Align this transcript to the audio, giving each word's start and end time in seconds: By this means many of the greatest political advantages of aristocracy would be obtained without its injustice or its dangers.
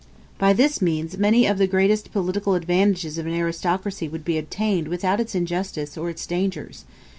By 0.39 0.53
this 0.53 0.81
means 0.81 1.19
many 1.19 1.45
of 1.45 1.59
the 1.59 1.67
greatest 1.67 2.11
political 2.11 2.55
advantages 2.55 3.19
of 3.19 3.27
aristocracy 3.27 4.09
would 4.09 4.25
be 4.25 4.39
obtained 4.39 4.87
without 4.87 5.19
its 5.19 5.35
injustice 5.35 5.95
or 5.95 6.09
its 6.09 6.25
dangers. 6.25 6.85